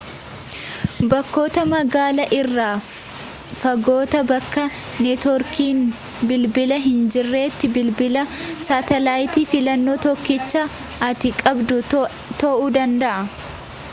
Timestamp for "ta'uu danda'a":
11.95-13.25